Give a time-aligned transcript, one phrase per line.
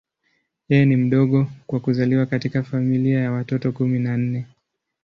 [0.69, 4.47] Yeye ni mdogo kwa kuzaliwa katika familia ya watoto kumi na nne.